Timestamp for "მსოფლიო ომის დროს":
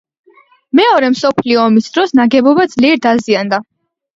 1.17-2.17